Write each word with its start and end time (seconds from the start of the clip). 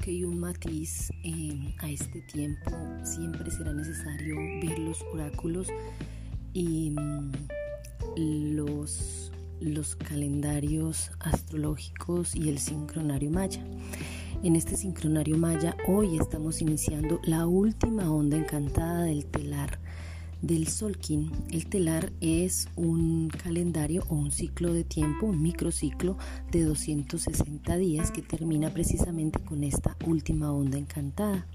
toque 0.00 0.12
y 0.12 0.24
un 0.24 0.40
matiz 0.40 1.10
eh, 1.22 1.74
a 1.78 1.90
este 1.90 2.20
tiempo. 2.22 2.70
Siempre 3.02 3.50
será 3.50 3.72
necesario 3.72 4.36
ver 4.36 4.78
los 4.78 5.02
oráculos 5.12 5.68
y 6.52 6.90
mm, 6.90 7.32
los, 8.16 9.32
los 9.60 9.96
calendarios 9.96 11.10
astrológicos 11.20 12.34
y 12.34 12.48
el 12.48 12.58
sincronario 12.58 13.30
maya. 13.30 13.64
En 14.42 14.56
este 14.56 14.76
sincronario 14.76 15.36
maya 15.36 15.76
hoy 15.86 16.18
estamos 16.18 16.62
iniciando 16.62 17.20
la 17.24 17.46
última 17.46 18.10
onda 18.10 18.38
encantada 18.38 19.02
del 19.02 19.26
telar 19.26 19.78
del 20.42 20.68
Solkin. 20.68 21.30
El 21.50 21.66
telar 21.66 22.12
es 22.20 22.68
un 22.76 23.28
calendario 23.28 24.04
o 24.08 24.14
un 24.14 24.30
ciclo 24.30 24.72
de 24.72 24.84
tiempo, 24.84 25.26
un 25.26 25.42
microciclo 25.42 26.16
de 26.50 26.64
260 26.64 27.76
días 27.76 28.10
que 28.10 28.22
termina 28.22 28.70
precisamente 28.70 29.40
con 29.40 29.64
esta 29.64 29.96
última 30.06 30.52
onda 30.52 30.78
encantada. 30.78 31.46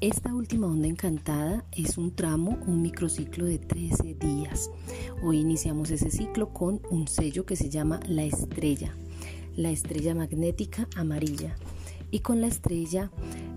Esta 0.00 0.34
última 0.34 0.66
onda 0.66 0.88
encantada 0.88 1.64
es 1.72 1.98
un 1.98 2.14
tramo, 2.14 2.58
un 2.66 2.82
microciclo 2.82 3.46
de 3.46 3.58
13 3.58 4.14
días. 4.14 4.70
Hoy 5.22 5.38
iniciamos 5.38 5.90
ese 5.90 6.10
ciclo 6.10 6.52
con 6.52 6.80
un 6.90 7.08
sello 7.08 7.44
que 7.46 7.56
se 7.56 7.70
llama 7.70 8.00
la 8.06 8.24
estrella, 8.24 8.94
la 9.56 9.70
estrella 9.70 10.14
magnética 10.14 10.88
amarilla. 10.96 11.56
Y 12.10 12.20
con 12.20 12.40
la 12.40 12.46
estrella 12.46 13.10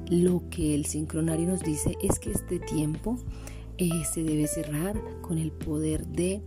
lo 0.09 0.41
que 0.49 0.73
el 0.73 0.85
sincronario 0.85 1.47
nos 1.47 1.61
dice 1.61 1.95
es 2.01 2.17
que 2.17 2.31
este 2.31 2.59
tiempo 2.59 3.19
eh, 3.77 4.03
se 4.11 4.23
debe 4.23 4.47
cerrar 4.47 4.99
con 5.21 5.37
el 5.37 5.51
poder 5.51 6.07
de 6.07 6.41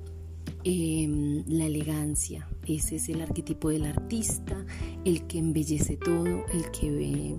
em, 0.65 1.45
la 1.47 1.67
elegancia. 1.67 2.49
Ese 2.67 2.97
es 2.97 3.09
el 3.09 3.21
arquetipo 3.21 3.69
del 3.69 3.87
artista, 3.87 4.65
el 5.05 5.27
que 5.29 5.39
embellece 5.39 5.97
todo, 5.97 6.27
el 6.53 6.71
que 6.73 6.91
ve 6.91 7.37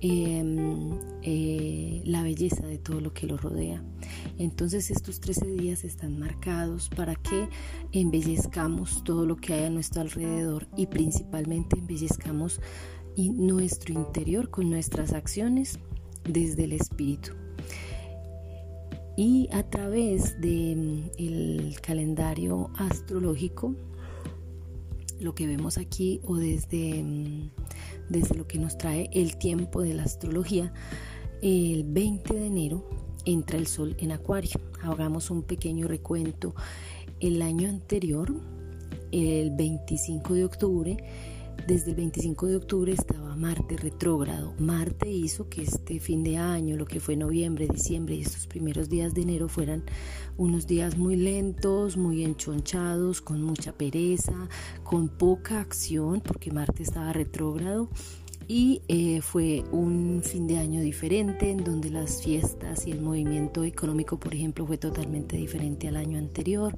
em, 0.00 0.92
eh, 1.22 2.02
la 2.04 2.22
belleza 2.22 2.66
de 2.66 2.78
todo 2.78 3.00
lo 3.00 3.14
que 3.14 3.26
lo 3.26 3.38
rodea. 3.38 3.82
Entonces 4.36 4.90
estos 4.90 5.20
13 5.20 5.52
días 5.52 5.84
están 5.84 6.18
marcados 6.18 6.90
para 6.90 7.14
que 7.14 7.48
embellezcamos 7.92 9.02
todo 9.04 9.24
lo 9.24 9.36
que 9.36 9.54
hay 9.54 9.64
a 9.64 9.70
nuestro 9.70 10.02
alrededor 10.02 10.68
y 10.76 10.86
principalmente 10.86 11.78
embellezcamos 11.78 12.60
nuestro 13.16 13.94
interior 13.94 14.50
con 14.50 14.70
nuestras 14.70 15.12
acciones 15.12 15.80
desde 16.24 16.64
el 16.64 16.72
espíritu 16.72 17.32
y 19.18 19.48
a 19.50 19.64
través 19.64 20.40
del 20.40 21.10
mm, 21.18 21.80
calendario 21.82 22.70
astrológico 22.76 23.74
lo 25.18 25.34
que 25.34 25.48
vemos 25.48 25.76
aquí 25.76 26.20
o 26.22 26.36
desde, 26.36 27.02
mm, 27.02 27.50
desde 28.08 28.36
lo 28.36 28.46
que 28.46 28.60
nos 28.60 28.78
trae 28.78 29.10
el 29.12 29.36
tiempo 29.36 29.82
de 29.82 29.94
la 29.94 30.04
astrología 30.04 30.72
el 31.42 31.82
20 31.82 32.32
de 32.32 32.46
enero 32.46 32.88
entra 33.24 33.58
el 33.58 33.66
sol 33.66 33.96
en 33.98 34.12
acuario. 34.12 34.60
Hagamos 34.82 35.30
un 35.30 35.42
pequeño 35.42 35.88
recuento. 35.88 36.54
El 37.18 37.42
año 37.42 37.68
anterior 37.68 38.32
el 39.10 39.50
25 39.50 40.34
de 40.34 40.44
octubre 40.44 40.96
desde 41.66 41.90
el 41.90 41.96
25 41.96 42.46
de 42.46 42.56
octubre 42.56 42.92
estaba 42.92 43.36
Marte 43.36 43.76
retrógrado. 43.76 44.54
Marte 44.58 45.10
hizo 45.10 45.48
que 45.48 45.62
este 45.62 46.00
fin 46.00 46.22
de 46.24 46.36
año, 46.36 46.76
lo 46.76 46.86
que 46.86 47.00
fue 47.00 47.16
noviembre, 47.16 47.68
diciembre 47.68 48.14
y 48.14 48.20
estos 48.20 48.46
primeros 48.46 48.88
días 48.88 49.14
de 49.14 49.22
enero 49.22 49.48
fueran 49.48 49.84
unos 50.36 50.66
días 50.66 50.96
muy 50.96 51.16
lentos, 51.16 51.96
muy 51.96 52.24
enchonchados, 52.24 53.20
con 53.20 53.42
mucha 53.42 53.72
pereza, 53.72 54.48
con 54.82 55.08
poca 55.08 55.60
acción, 55.60 56.20
porque 56.20 56.50
Marte 56.50 56.82
estaba 56.82 57.12
retrógrado. 57.12 57.88
Y 58.46 58.80
eh, 58.88 59.20
fue 59.20 59.62
un 59.72 60.22
fin 60.24 60.46
de 60.46 60.56
año 60.56 60.80
diferente 60.80 61.50
en 61.50 61.64
donde 61.64 61.90
las 61.90 62.22
fiestas 62.22 62.86
y 62.86 62.92
el 62.92 63.02
movimiento 63.02 63.64
económico, 63.64 64.18
por 64.18 64.34
ejemplo, 64.34 64.66
fue 64.66 64.78
totalmente 64.78 65.36
diferente 65.36 65.88
al 65.88 65.96
año 65.96 66.18
anterior 66.18 66.74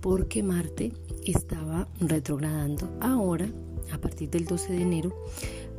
porque 0.00 0.42
Marte 0.42 0.92
estaba 1.24 1.88
retrogradando. 2.00 2.90
Ahora 3.00 3.46
a 3.92 3.98
partir 3.98 4.30
del 4.30 4.44
12 4.44 4.72
de 4.72 4.82
enero, 4.82 5.14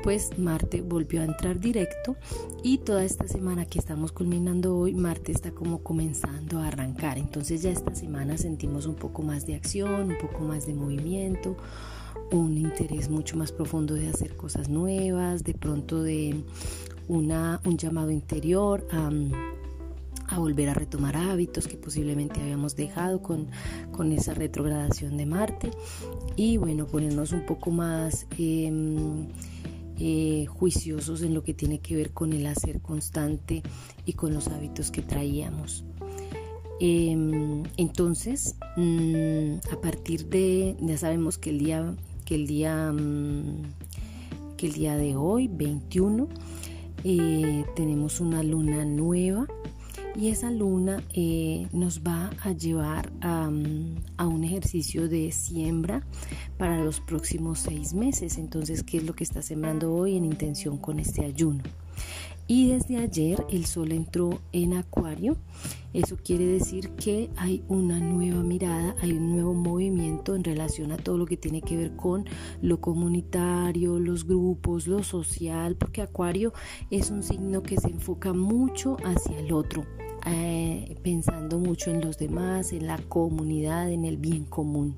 pues 0.04 0.38
Marte 0.38 0.82
volvió 0.82 1.22
a 1.22 1.26
entrar 1.26 1.60
directo 1.60 2.16
y 2.64 2.80
toda 2.80 3.04
esta 3.04 3.28
semana 3.28 3.66
que 3.66 3.80
estamos 3.80 4.12
culminando 4.12 4.76
hoy, 4.78 4.94
Marte 4.94 5.32
está 5.32 5.52
como 5.52 5.84
comenzando 5.84 6.60
a 6.60 6.68
arrancar. 6.68 7.18
Entonces 7.18 7.62
ya 7.62 7.72
esta 7.72 7.94
semana 7.96 8.38
sentimos 8.38 8.86
un 8.86 8.96
poco 8.96 9.22
más 9.22 9.46
de 9.46 9.56
acción, 9.56 10.12
un 10.12 10.18
poco 10.18 10.40
más 10.44 10.66
de 10.66 10.74
movimiento, 10.74 11.56
un 12.32 12.58
interés 12.58 13.10
mucho 13.10 13.38
más 13.38 13.52
profundo 13.52 13.94
de 13.94 14.10
hacer 14.10 14.36
cosas 14.36 14.70
nuevas, 14.70 15.44
de 15.44 15.54
pronto 15.54 16.02
de 16.02 16.44
una, 17.08 17.62
un 17.66 17.78
llamado 17.78 18.12
interior 18.12 18.88
a 18.92 19.12
a 20.32 20.40
volver 20.40 20.70
a 20.70 20.74
retomar 20.74 21.18
hábitos 21.18 21.68
que 21.68 21.78
posiblemente 21.78 22.40
habíamos 22.40 22.76
dejado 22.76 23.22
con, 23.22 23.48
con 23.92 24.12
esa 24.14 24.34
retrogradación 24.34 25.18
de 25.18 25.26
Marte 25.26 25.72
y 26.36 26.58
bueno, 26.58 26.88
ponernos 26.88 27.34
un 27.34 27.46
poco 27.46 27.70
más 27.70 28.28
em, 28.38 29.28
eh, 30.00 30.46
juiciosos 30.48 31.22
en 31.22 31.34
lo 31.34 31.44
que 31.44 31.54
tiene 31.54 31.80
que 31.80 31.96
ver 31.96 32.12
con 32.12 32.32
el 32.32 32.48
hacer 32.48 32.82
constante 32.82 33.62
y 34.06 34.14
con 34.14 34.34
los 34.34 34.48
hábitos 34.48 34.90
que 34.90 35.02
traíamos. 35.02 35.84
Em, 36.80 37.64
entonces, 37.78 38.56
mm, 38.78 39.56
a 39.72 39.82
partir 39.82 40.28
de, 40.28 40.76
ya 40.80 40.98
sabemos 40.98 41.38
que 41.38 41.52
el 41.52 41.60
día, 41.60 41.96
que 42.26 42.36
el 42.36 42.48
día, 42.48 42.92
mm, 42.92 43.64
que 44.58 44.68
el 44.68 44.74
día 44.74 44.96
de 44.96 45.16
hoy, 45.16 45.50
21, 45.50 46.30
eh, 47.04 47.66
tenemos 47.76 48.20
una 48.20 48.42
luna 48.44 48.86
nueva 48.86 49.46
y 50.16 50.30
esa 50.30 50.52
luna 50.52 51.02
eh, 51.14 51.68
nos 51.72 52.02
va 52.02 52.32
a 52.44 52.52
llevar 52.52 53.12
a, 53.22 53.50
a, 54.18 54.28
un 54.28 54.44
ejercicio 54.44 55.08
de 55.08 55.32
siembra 55.32 56.06
para 56.58 56.84
los 56.84 57.00
próximos 57.00 57.60
seis 57.60 57.94
meses. 57.94 58.38
Entonces, 58.38 58.84
¿qué 58.84 58.98
es 58.98 59.04
lo 59.04 59.14
que 59.14 59.24
está 59.24 59.42
sembrando 59.42 59.94
hoy 59.94 60.18
en 60.18 60.26
intención 60.26 60.78
con 60.78 61.00
este 61.00 61.26
ayuno? 61.26 61.64
Y 62.52 62.68
desde 62.68 62.98
ayer 62.98 63.46
el 63.50 63.66
sol 63.66 63.94
entró 63.94 64.42
en 64.52 64.74
acuario. 64.74 65.38
Eso 65.94 66.18
quiere 66.18 66.46
decir 66.46 66.90
que 66.98 67.30
hay 67.38 67.64
una 67.70 67.98
nueva 68.02 68.44
mirada, 68.44 68.94
hay 69.02 69.14
un 69.14 69.32
nuevo 69.32 69.54
movimiento 69.54 70.36
en 70.36 70.44
relación 70.44 70.92
a 70.92 70.98
todo 70.98 71.18
lo 71.18 71.26
que 71.26 71.38
tiene 71.38 71.62
que 71.62 71.78
ver 71.78 71.96
con 71.96 72.26
lo 72.62 72.82
comunitario, 72.82 74.00
los 74.00 74.28
grupos, 74.28 74.86
lo 74.86 75.02
social, 75.02 75.78
porque 75.78 76.02
acuario 76.02 76.52
es 76.90 77.10
un 77.10 77.24
signo 77.24 77.64
que 77.64 77.78
se 77.78 77.88
enfoca 77.88 78.34
mucho 78.34 78.98
hacia 79.06 79.40
el 79.40 79.54
otro. 79.54 79.86
Eh, 80.26 80.98
pensando 81.04 81.58
mucho 81.58 81.90
en 81.90 82.02
los 82.02 82.18
demás, 82.18 82.74
en 82.74 82.86
la 82.86 82.98
comunidad, 82.98 83.90
en 83.90 84.04
el 84.04 84.18
bien 84.18 84.44
común. 84.44 84.98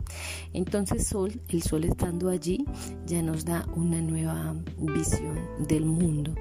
Entonces 0.54 1.06
Sol, 1.06 1.40
el 1.50 1.62
Sol 1.62 1.84
estando 1.84 2.30
allí, 2.30 2.66
ya 3.06 3.22
nos 3.22 3.46
da 3.46 3.68
una 3.76 4.02
nueva 4.02 4.56
visión 4.80 5.38
del 5.68 5.86
mundo 5.86 6.34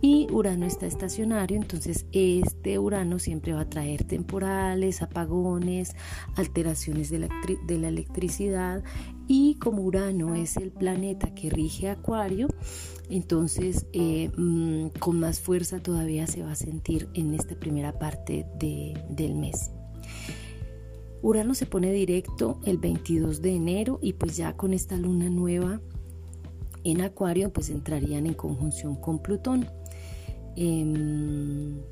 y 0.00 0.28
Urano 0.30 0.66
está 0.66 0.86
estacionario, 0.86 1.56
entonces 1.56 2.06
este 2.12 2.78
Urano 2.78 3.18
siempre 3.18 3.52
va 3.52 3.62
a 3.62 3.68
traer 3.68 4.04
temporales, 4.04 5.02
apagones, 5.02 5.96
alteraciones 6.36 7.10
de 7.10 7.18
la, 7.18 7.88
electricidad 7.88 8.84
y 9.26 9.56
como 9.56 9.82
Urano 9.82 10.34
es 10.34 10.56
el 10.56 10.70
planeta 10.70 11.34
que 11.34 11.50
rige 11.50 11.88
Acuario, 11.88 12.48
entonces 13.10 13.86
eh, 13.92 14.30
mm, 14.36 14.88
con 14.98 15.18
más 15.18 15.40
fuerza 15.40 15.80
todavía 15.80 16.26
se 16.26 16.42
va 16.42 16.52
a 16.52 16.56
sentir 16.56 17.08
en 17.14 17.34
esta 17.34 17.54
primera 17.56 17.98
parte 17.98 18.46
del 18.58 19.34
mes. 19.34 19.70
Urano 21.20 21.54
se 21.54 21.66
pone 21.66 21.92
directo 21.92 22.60
el 22.64 22.78
22 22.78 23.42
de 23.42 23.54
enero 23.54 23.98
y 24.00 24.12
pues 24.12 24.36
ya 24.36 24.56
con 24.56 24.72
esta 24.72 24.96
luna 24.96 25.28
nueva 25.28 25.80
en 26.84 27.00
Acuario 27.00 27.52
pues 27.52 27.70
entrarían 27.70 28.26
en 28.26 28.34
conjunción 28.34 28.96
con 28.96 29.18
Plutón. 29.18 29.68
Em, 30.60 31.84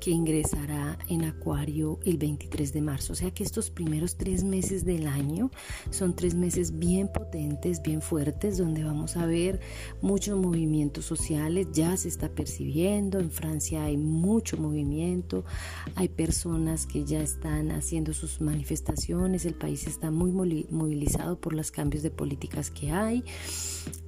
que 0.00 0.10
ingresará 0.10 0.98
en 1.08 1.24
Acuario 1.24 1.98
el 2.04 2.18
23 2.18 2.72
de 2.72 2.80
marzo. 2.80 3.12
O 3.12 3.16
sea 3.16 3.30
que 3.30 3.42
estos 3.42 3.70
primeros 3.70 4.16
tres 4.16 4.44
meses 4.44 4.84
del 4.84 5.06
año 5.06 5.50
son 5.90 6.14
tres 6.14 6.34
meses 6.34 6.78
bien 6.78 7.08
potentes, 7.08 7.82
bien 7.82 8.02
fuertes, 8.02 8.58
donde 8.58 8.84
vamos 8.84 9.16
a 9.16 9.26
ver 9.26 9.60
muchos 10.00 10.38
movimientos 10.38 11.04
sociales. 11.04 11.68
Ya 11.72 11.96
se 11.96 12.08
está 12.08 12.28
percibiendo, 12.28 13.18
en 13.18 13.30
Francia 13.30 13.84
hay 13.84 13.96
mucho 13.96 14.56
movimiento, 14.56 15.44
hay 15.94 16.08
personas 16.08 16.86
que 16.86 17.04
ya 17.04 17.20
están 17.20 17.70
haciendo 17.70 18.12
sus 18.12 18.40
manifestaciones, 18.40 19.44
el 19.44 19.54
país 19.54 19.86
está 19.86 20.10
muy 20.10 20.32
movilizado 20.32 21.40
por 21.40 21.54
los 21.54 21.70
cambios 21.70 22.02
de 22.02 22.10
políticas 22.10 22.70
que 22.70 22.90
hay. 22.90 23.24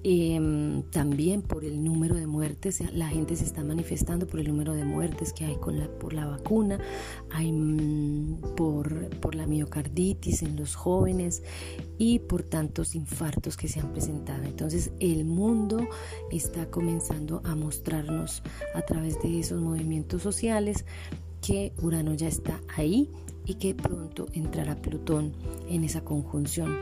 Em, 0.04 0.82
también 0.90 1.42
por 1.42 1.64
el 1.64 1.82
número 1.82 2.14
de 2.14 2.26
muertes, 2.26 2.80
la 2.92 3.08
gente 3.08 3.36
se 3.36 3.44
está 3.44 3.64
manifestando 3.64 4.26
por 4.26 4.40
el 4.40 4.48
número 4.48 4.74
de 4.74 4.84
muertes 4.84 5.32
que 5.32 5.44
hay 5.44 5.56
con 5.56 5.77
por 5.86 6.12
la 6.12 6.26
vacuna, 6.26 6.78
hay 7.30 7.52
mm, 7.52 8.54
por, 8.56 9.10
por 9.20 9.34
la 9.34 9.46
miocarditis 9.46 10.42
en 10.42 10.56
los 10.56 10.74
jóvenes 10.74 11.42
y 11.98 12.18
por 12.18 12.42
tantos 12.42 12.94
infartos 12.94 13.56
que 13.56 13.68
se 13.68 13.80
han 13.80 13.92
presentado. 13.92 14.42
Entonces 14.44 14.90
el 14.98 15.24
mundo 15.24 15.86
está 16.30 16.70
comenzando 16.70 17.40
a 17.44 17.54
mostrarnos 17.54 18.42
a 18.74 18.82
través 18.82 19.20
de 19.22 19.38
esos 19.38 19.60
movimientos 19.60 20.22
sociales 20.22 20.84
que 21.40 21.72
Urano 21.82 22.14
ya 22.14 22.28
está 22.28 22.60
ahí 22.76 23.10
y 23.44 23.54
que 23.54 23.74
pronto 23.74 24.26
entrará 24.32 24.76
Plutón 24.76 25.32
en 25.68 25.84
esa 25.84 26.02
conjunción. 26.02 26.76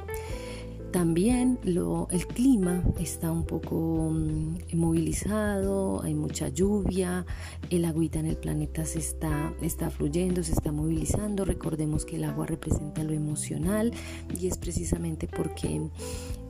También 0.96 1.58
lo, 1.62 2.08
el 2.10 2.26
clima 2.26 2.82
está 2.98 3.31
un 3.31 3.44
poco 3.44 4.08
mm, 4.10 4.75
movilizado, 4.78 6.02
hay 6.02 6.14
mucha 6.14 6.48
lluvia, 6.48 7.26
el 7.69 7.84
agüita 7.84 8.19
en 8.19 8.25
el 8.25 8.38
planeta 8.38 8.87
se 8.87 9.00
está, 9.00 9.52
está 9.60 9.90
fluyendo, 9.90 10.43
se 10.43 10.52
está 10.52 10.72
movilizando. 10.72 11.44
Recordemos 11.44 12.06
que 12.06 12.16
el 12.16 12.25
agua 12.25 12.46
representa 12.46 13.04
lo 13.04 13.12
emocional 13.12 13.93
y 14.40 14.46
es 14.46 14.56
precisamente 14.56 15.28
porque 15.28 15.82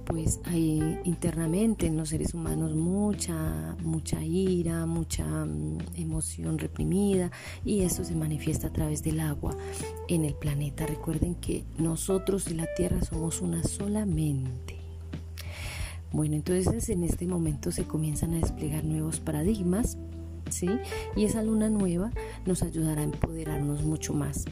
pues 0.06 0.40
hay 0.44 1.00
internamente 1.04 1.86
en 1.86 1.96
los 1.96 2.10
seres 2.10 2.32
humanos 2.32 2.74
mucha, 2.74 3.76
mucha 3.82 4.22
ira, 4.22 4.86
mucha 4.86 5.24
mm, 5.24 5.78
emoción 5.96 6.58
reprimida 6.58 7.32
y 7.64 7.80
eso 7.80 8.04
se 8.04 8.14
manifiesta 8.14 8.68
a 8.68 8.72
través 8.72 9.02
del 9.02 9.20
agua 9.20 9.56
en 10.08 10.24
el 10.24 10.34
planeta. 10.34 10.86
Recuerden 10.86 11.34
que 11.34 11.64
nosotros 11.76 12.48
y 12.50 12.54
la 12.54 12.66
Tierra 12.76 13.02
somos 13.02 13.40
una 13.40 13.64
sola 13.64 14.06
mente. 14.06 14.76
Bueno, 16.12 16.36
entonces 16.36 16.88
en 16.88 17.02
este 17.02 17.26
momento 17.26 17.72
se 17.72 17.84
comienzan 17.84 18.34
a 18.34 18.38
desplegar 18.38 18.84
nuevos 18.84 19.18
paradigmas, 19.18 19.98
¿sí? 20.50 20.68
Y 21.16 21.24
esa 21.24 21.42
luna 21.42 21.68
nueva 21.68 22.12
nos 22.46 22.62
ayudará 22.62 23.00
a 23.00 23.04
empoderarnos 23.04 23.82
mucho 23.82 24.14
más. 24.14 24.44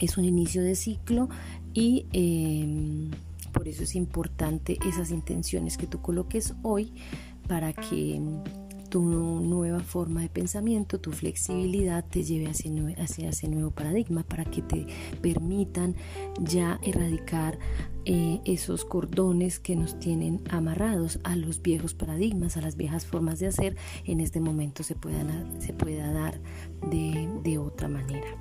Es 0.00 0.16
un 0.16 0.24
inicio 0.24 0.62
de 0.62 0.74
ciclo 0.74 1.28
y... 1.74 2.06
Eh, 2.14 3.10
por 3.52 3.68
eso 3.68 3.82
es 3.84 3.94
importante 3.94 4.78
esas 4.86 5.10
intenciones 5.10 5.76
que 5.76 5.86
tú 5.86 6.00
coloques 6.00 6.54
hoy 6.62 6.92
para 7.46 7.72
que 7.72 8.20
tu 8.92 9.00
nueva 9.00 9.80
forma 9.80 10.20
de 10.20 10.28
pensamiento, 10.28 11.00
tu 11.00 11.12
flexibilidad 11.12 12.04
te 12.04 12.24
lleve 12.24 12.50
hacia, 12.50 13.30
ese 13.30 13.48
nuevo 13.48 13.70
paradigma, 13.70 14.22
para 14.22 14.44
que 14.44 14.60
te 14.60 14.86
permitan 15.22 15.96
ya 16.38 16.78
erradicar 16.82 17.58
eh, 18.04 18.42
esos 18.44 18.84
cordones 18.84 19.60
que 19.60 19.76
nos 19.76 19.98
tienen 19.98 20.42
amarrados 20.50 21.20
a 21.24 21.36
los 21.36 21.62
viejos 21.62 21.94
paradigmas, 21.94 22.58
a 22.58 22.60
las 22.60 22.76
viejas 22.76 23.06
formas 23.06 23.38
de 23.38 23.46
hacer, 23.46 23.76
en 24.04 24.20
este 24.20 24.40
momento 24.40 24.82
se, 24.82 24.94
puedan, 24.94 25.58
se 25.58 25.72
pueda 25.72 26.12
dar 26.12 26.38
de, 26.90 27.30
de 27.42 27.56
otra 27.56 27.88
manera 27.88 28.36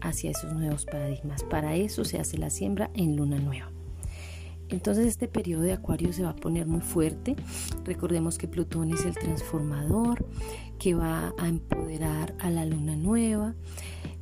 hacia 0.00 0.30
esos 0.30 0.54
nuevos 0.54 0.86
paradigmas. 0.86 1.42
Para 1.42 1.76
eso 1.76 2.06
se 2.06 2.18
hace 2.18 2.38
la 2.38 2.48
siembra 2.48 2.90
en 2.94 3.16
luna 3.16 3.38
nueva. 3.38 3.73
Entonces 4.68 5.06
este 5.06 5.28
periodo 5.28 5.62
de 5.62 5.72
Acuario 5.72 6.12
se 6.12 6.22
va 6.22 6.30
a 6.30 6.36
poner 6.36 6.66
muy 6.66 6.80
fuerte. 6.80 7.36
Recordemos 7.84 8.38
que 8.38 8.48
Plutón 8.48 8.92
es 8.92 9.04
el 9.04 9.14
transformador 9.14 10.26
que 10.78 10.94
va 10.94 11.34
a 11.38 11.48
empoderar 11.48 12.34
a 12.40 12.50
la 12.50 12.64
luna 12.64 12.96
nueva, 12.96 13.54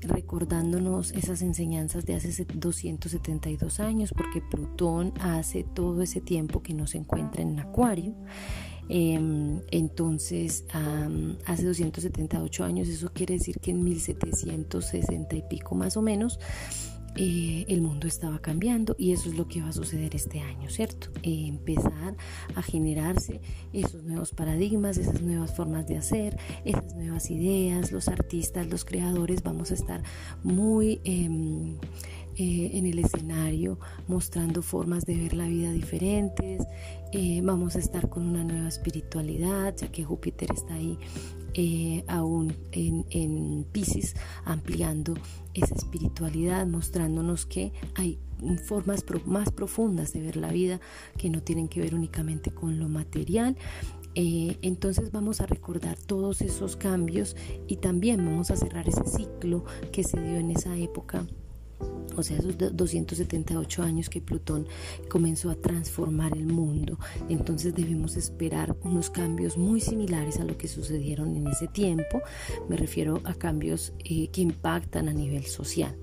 recordándonos 0.01 1.13
esas 1.13 1.43
enseñanzas 1.43 2.05
de 2.05 2.15
hace 2.15 2.45
272 2.45 3.81
años, 3.81 4.13
porque 4.17 4.41
Plutón 4.41 5.13
hace 5.21 5.65
todo 5.65 6.03
ese 6.03 6.21
tiempo 6.21 6.63
que 6.63 6.75
no 6.75 6.87
se 6.87 6.99
encuentra 6.99 7.43
en 7.43 7.59
Acuario. 7.59 8.15
Em, 8.89 9.61
entonces, 9.71 10.65
hace 11.47 11.65
278 11.65 12.65
años, 12.65 12.89
eso 12.89 13.11
quiere 13.13 13.35
decir 13.35 13.59
que 13.61 13.71
en 13.71 13.83
1760 13.85 15.37
y 15.37 15.43
pico 15.43 15.75
más 15.75 15.97
o 15.97 16.03
menos, 16.03 16.39
eh, 17.17 17.67
el 17.69 17.83
mundo 17.83 18.07
estaba 18.07 18.39
cambiando 18.39 18.97
y 18.99 19.13
eso 19.13 19.29
es 19.29 19.37
lo 19.37 19.47
que 19.47 19.61
va 19.61 19.69
a 19.69 19.73
suceder 19.73 20.15
este 20.15 20.41
año, 20.41 20.71
¿cierto? 20.71 21.09
Eh, 21.23 21.47
empezar 21.47 22.17
a 22.55 22.63
generarse 22.63 23.41
esos 23.73 24.03
nuevos 24.05 24.33
paradigmas, 24.33 24.97
esas 24.97 25.21
nuevas 25.21 25.55
formas 25.55 25.87
de 25.87 25.99
hacer, 25.99 26.39
esas 26.65 26.95
nuevas 26.95 27.31
ideas, 27.31 27.93
los 27.93 28.09
artistas, 28.09 28.67
los 28.69 28.85
creadores, 28.85 29.43
vamos 29.43 29.71
a 29.71 29.75
estar 29.75 30.03
muy... 30.43 31.01
Em, 31.05 31.77
eh, 32.39 32.79
en 32.79 32.87
el 32.87 32.99
escenario 32.99 33.79
mostrando 34.09 34.63
formas 34.63 35.05
de 35.05 35.19
ver 35.19 35.35
la 35.35 35.47
vida 35.49 35.71
diferentes. 35.71 36.63
vamos 37.43 37.77
a 37.77 37.79
estar 37.79 38.09
con 38.09 38.27
una 38.27 38.43
nueva 38.43 38.69
espiritualidad, 38.69 39.77
ya 39.77 39.89
que 39.89 40.03
Júpiter 40.03 40.51
está 40.51 40.73
ahí 40.73 40.99
eh, 41.55 42.05
aún 42.09 42.57
en, 42.73 43.07
en 43.11 43.67
Pisces, 43.73 44.17
ampliando 44.45 45.15
esa 45.55 45.75
espiritualidad, 45.75 46.67
mostrándonos 46.67 47.47
que 47.47 47.73
hay 47.95 48.19
formas 48.65 49.05
más 49.27 49.51
profundas 49.53 50.13
de 50.13 50.23
ver 50.23 50.37
la 50.37 50.51
vida 50.51 50.81
que 51.17 51.31
no 51.31 51.43
tienen 51.43 51.69
que 51.69 51.81
ver 51.81 51.95
únicamente 51.95 52.51
con 52.51 52.79
lo 52.79 52.89
material. 52.89 53.57
Eh, 54.15 54.59
entonces 54.61 55.11
vamos 55.11 55.41
a 55.41 55.47
recordar 55.47 55.97
todos 55.97 56.43
esos 56.43 56.77
cambios 56.77 57.35
y 57.67 57.77
también 57.77 58.25
vamos 58.25 58.51
a 58.51 58.57
cerrar 58.57 58.87
ese 58.89 59.05
ciclo 59.05 59.65
que 59.91 60.05
se 60.05 60.21
dio 60.21 60.37
en 60.37 60.51
esa 60.51 60.77
época 60.77 61.27
o 62.17 62.23
sea, 62.23 62.37
esos 62.39 62.57
278 62.59 63.83
años 63.83 64.09
que 64.09 64.21
Plutón 64.21 64.67
comenzó 65.09 65.51
a 65.51 65.55
transformar 65.55 66.37
el 66.37 66.47
mundo. 66.47 66.99
Entonces 67.29 67.75
debemos 67.75 68.17
esperar 68.17 68.77
unos 68.83 69.11
cambios 69.11 69.57
muy 69.57 69.81
similares 69.81 70.39
a 70.39 70.45
lo 70.45 70.57
que 70.57 70.69
sucedieron 70.69 71.37
en 71.37 71.47
ese 71.47 71.69
tiempo. 71.69 72.21
Me 72.69 72.77
refiero 72.77 73.21
a 73.25 73.35
cambios 73.35 73.93
eh, 74.05 74.29
que 74.29 74.43
impactan 74.43 75.09
a 75.09 75.13
nivel 75.13 75.45
social. 75.47 75.97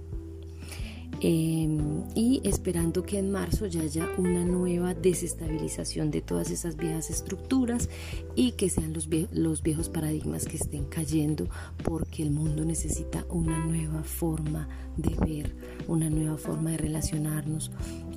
Em, 1.22 2.04
y 2.16 2.40
esperando 2.46 3.04
que 3.04 3.20
en 3.20 3.30
marzo 3.30 3.66
ya 3.66 3.82
haya 3.82 4.08
una 4.18 4.46
nueva 4.46 4.94
desestabilización 4.94 6.12
de 6.12 6.22
todas 6.22 6.50
esas 6.50 6.78
viejas 6.78 7.10
estructuras 7.10 7.90
y 8.36 8.54
que 8.54 8.70
sean 8.70 8.94
los, 8.94 9.10
los 9.34 9.62
viejos 9.62 9.90
paradigmas 9.90 10.46
que 10.46 10.56
estén 10.56 10.86
cayendo 10.86 11.50
porque 11.84 12.24
el 12.24 12.32
mundo 12.32 12.64
necesita 12.64 13.26
una 13.30 13.66
nueva 13.66 14.04
forma 14.04 14.70
de 14.96 15.14
ver, 15.26 15.56
una 15.90 16.10
nueva 16.10 16.38
forma 16.38 16.72
de 16.72 16.78
relacionarnos, 16.78 17.72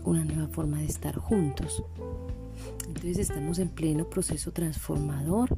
una 0.04 0.25
nueva 0.25 0.46
forma 0.46 0.78
de 0.78 0.87
estar 0.87 1.16
juntos. 1.16 1.82
Entonces 2.87 3.19
estamos 3.19 3.58
en 3.58 3.69
pleno 3.69 4.08
proceso 4.08 4.52
transformador 4.52 5.56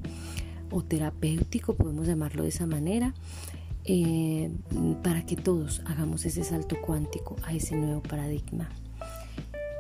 o 0.71 0.83
terapéutico, 0.83 1.75
podemos 1.75 2.07
llamarlo 2.07 2.43
de 2.43 2.49
esa 2.49 2.65
manera. 2.65 3.13
Eh, 3.87 4.51
para 5.03 5.27
que 5.27 5.37
todos 5.37 5.83
hagamos 5.85 6.25
ese 6.25 6.43
salto 6.43 6.77
cuántico 6.81 7.37
a 7.45 7.53
ese 7.53 7.77
nuevo 7.77 8.03
paradigma. 8.03 8.71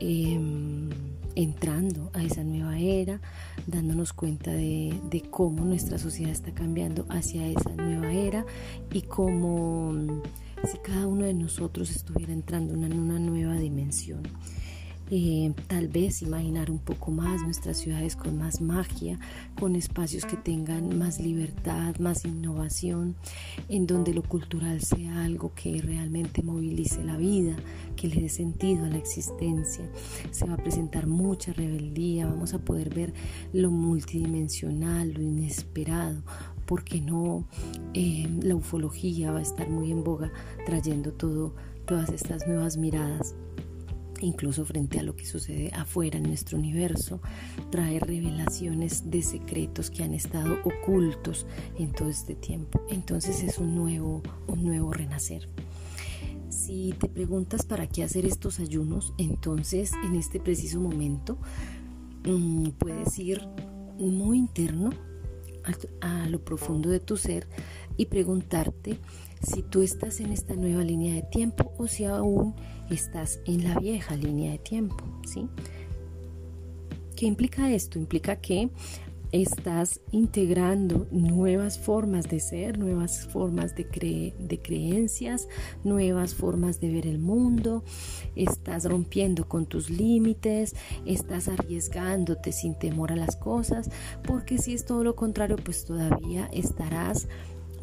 Em, 0.00 0.90
entrando 1.34 2.10
a 2.12 2.22
esa 2.22 2.44
nueva 2.44 2.78
era, 2.78 3.20
dándonos 3.66 4.12
cuenta 4.12 4.52
de, 4.52 5.24
cómo 5.30 5.64
nuestra 5.64 5.98
sociedad 5.98 6.32
está 6.32 6.52
cambiando 6.52 7.06
hacia 7.08 7.46
esa 7.48 7.70
nueva 7.70 8.12
era 8.12 8.44
y 8.92 9.02
cómo 9.02 9.92
mm, 9.92 10.22
si 10.70 10.78
cada 10.78 11.06
uno 11.06 11.24
de 11.24 11.34
nosotros 11.34 11.90
estuviera 11.90 12.32
entrando 12.32 12.74
en 12.74 12.98
una 12.98 13.18
nueva 13.18 13.54
dimensión. 13.56 14.22
Eh, 15.16 15.54
tal 15.68 15.86
vez 15.86 16.22
imaginar 16.22 16.72
un 16.72 16.80
poco 16.80 17.12
más 17.12 17.40
nuestras 17.42 17.76
ciudades 17.76 18.16
con 18.16 18.36
más 18.36 18.60
magia, 18.60 19.16
con 19.60 19.76
espacios 19.76 20.24
que 20.24 20.36
tengan 20.36 20.98
más 20.98 21.20
libertad, 21.20 21.94
más 22.00 22.24
innovación, 22.24 23.14
en 23.68 23.86
donde 23.86 24.12
lo 24.12 24.24
cultural 24.24 24.80
sea 24.80 25.22
algo 25.22 25.52
que 25.54 25.80
realmente 25.80 26.42
movilice 26.42 27.04
la 27.04 27.16
vida, 27.16 27.54
que 27.94 28.08
le 28.08 28.22
dé 28.22 28.28
sentido 28.28 28.86
a 28.86 28.88
la 28.88 28.96
existencia. 28.96 29.88
Se 30.32 30.46
va 30.46 30.54
a 30.54 30.56
presentar 30.56 31.06
mucha 31.06 31.52
rebeldía, 31.52 32.26
vamos 32.26 32.52
a 32.52 32.58
poder 32.58 32.92
ver 32.92 33.14
lo 33.52 33.70
multidimensional, 33.70 35.12
lo 35.12 35.22
inesperado, 35.22 36.24
porque 36.66 37.00
no 37.00 37.46
eh, 37.92 38.28
la 38.42 38.56
ufología 38.56 39.30
va 39.30 39.38
a 39.38 39.42
estar 39.42 39.70
muy 39.70 39.92
en 39.92 40.02
boga 40.02 40.32
trayendo 40.66 41.12
todo, 41.12 41.54
todas 41.86 42.08
estas 42.08 42.48
nuevas 42.48 42.76
miradas 42.76 43.36
incluso 44.20 44.64
frente 44.64 44.98
a 44.98 45.02
lo 45.02 45.16
que 45.16 45.26
sucede 45.26 45.70
afuera 45.74 46.18
en 46.18 46.24
nuestro 46.24 46.58
universo, 46.58 47.20
trae 47.70 47.98
revelaciones 48.00 49.10
de 49.10 49.22
secretos 49.22 49.90
que 49.90 50.02
han 50.02 50.14
estado 50.14 50.58
ocultos 50.64 51.46
en 51.78 51.92
todo 51.92 52.08
este 52.08 52.34
tiempo. 52.34 52.80
Entonces 52.88 53.42
es 53.42 53.58
un 53.58 53.74
nuevo, 53.74 54.22
un 54.46 54.64
nuevo 54.64 54.92
renacer. 54.92 55.48
Si 56.48 56.94
te 56.98 57.08
preguntas 57.08 57.66
para 57.66 57.86
qué 57.86 58.02
hacer 58.02 58.24
estos 58.26 58.60
ayunos, 58.60 59.12
entonces 59.18 59.92
en 60.04 60.14
este 60.14 60.40
preciso 60.40 60.80
momento 60.80 61.38
mm, 62.26 62.70
puedes 62.78 63.18
ir 63.18 63.46
muy 63.98 64.38
interno 64.38 64.90
a 66.00 66.28
lo 66.28 66.44
profundo 66.44 66.90
de 66.90 67.00
tu 67.00 67.16
ser 67.16 67.48
y 67.96 68.06
preguntarte 68.06 68.98
si 69.42 69.62
tú 69.62 69.82
estás 69.82 70.20
en 70.20 70.30
esta 70.30 70.54
nueva 70.54 70.82
línea 70.82 71.14
de 71.14 71.22
tiempo 71.22 71.72
o 71.78 71.86
si 71.86 72.04
aún 72.04 72.54
estás 72.90 73.40
en 73.46 73.64
la 73.64 73.78
vieja 73.78 74.16
línea 74.16 74.52
de 74.52 74.58
tiempo, 74.58 75.04
¿sí? 75.26 75.48
¿Qué 77.16 77.26
implica 77.26 77.70
esto? 77.70 77.98
Implica 77.98 78.36
que 78.36 78.70
estás 79.42 80.00
integrando 80.12 81.08
nuevas 81.10 81.76
formas 81.76 82.28
de 82.28 82.38
ser, 82.38 82.78
nuevas 82.78 83.26
formas 83.26 83.74
de, 83.74 84.32
de 84.38 84.62
creencias, 84.62 85.48
nuevas 85.82 86.36
formas 86.36 86.80
de 86.80 86.92
ver 86.92 87.06
el 87.08 87.18
mundo, 87.18 87.82
estás 88.36 88.84
rompiendo 88.84 89.48
con 89.48 89.66
tus 89.66 89.90
límites, 89.90 90.76
estás 91.04 91.48
arriesgándote 91.48 92.52
sin 92.52 92.78
temor 92.78 93.10
a 93.10 93.16
las 93.16 93.34
cosas, 93.34 93.90
porque 94.22 94.58
si 94.58 94.72
es 94.72 94.84
todo 94.84 95.02
lo 95.02 95.16
contrario, 95.16 95.56
pues 95.56 95.84
todavía 95.84 96.48
estarás 96.52 97.26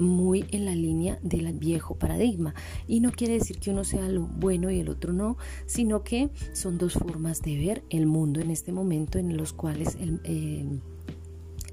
muy 0.02 0.46
en 0.52 0.66
la 0.66 0.76
línea 0.76 1.20
del 1.22 1.52
viejo 1.54 1.96
paradigma. 1.96 2.54
Y 2.88 3.00
no 3.00 3.12
quiere 3.12 3.34
decir 3.34 3.60
que 3.60 3.72
uno 3.72 3.84
sea 3.84 4.08
lo 4.10 4.24
bueno 4.24 4.70
y 4.70 4.80
el 4.80 4.90
otro 4.90 5.14
no, 5.14 5.38
sino 5.66 6.04
que 6.04 6.30
son 6.54 6.78
dos 6.78 6.94
formas 6.94 7.42
de 7.42 7.58
ver 7.58 7.84
el 7.90 8.06
mundo 8.06 8.40
en 8.40 8.52
este 8.52 8.72
momento 8.72 9.20
en 9.20 9.38
los 9.38 9.54
cuales 9.54 9.96
el, 10.00 10.20
eh, 10.24 10.66